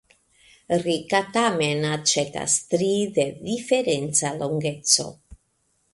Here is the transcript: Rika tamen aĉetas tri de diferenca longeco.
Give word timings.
Rika 0.83 1.19
tamen 1.35 1.85
aĉetas 1.91 2.55
tri 2.73 2.89
de 3.19 3.27
diferenca 3.45 4.33
longeco. 4.43 5.07